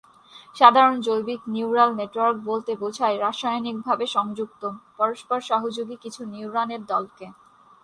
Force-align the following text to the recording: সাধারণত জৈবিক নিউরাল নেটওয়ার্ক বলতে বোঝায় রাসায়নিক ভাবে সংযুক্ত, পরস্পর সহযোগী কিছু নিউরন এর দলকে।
সাধারণত 0.55 0.99
জৈবিক 1.07 1.41
নিউরাল 1.47 1.89
নেটওয়ার্ক 1.95 2.37
বলতে 2.49 2.71
বোঝায় 2.81 3.17
রাসায়নিক 3.17 3.77
ভাবে 3.87 4.05
সংযুক্ত, 4.15 4.61
পরস্পর 4.97 5.39
সহযোগী 5.49 5.95
কিছু 6.03 6.21
নিউরন 6.25 6.69
এর 6.71 6.81
দলকে। 6.85 7.25